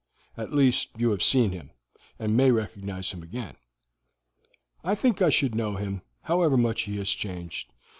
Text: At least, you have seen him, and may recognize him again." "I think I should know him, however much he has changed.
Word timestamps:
At 0.35 0.51
least, 0.51 0.89
you 0.97 1.11
have 1.11 1.21
seen 1.21 1.51
him, 1.51 1.69
and 2.17 2.35
may 2.35 2.49
recognize 2.49 3.11
him 3.11 3.21
again." 3.21 3.55
"I 4.83 4.95
think 4.95 5.21
I 5.21 5.29
should 5.29 5.53
know 5.53 5.75
him, 5.75 6.01
however 6.23 6.57
much 6.57 6.81
he 6.85 6.97
has 6.97 7.11
changed. 7.11 7.71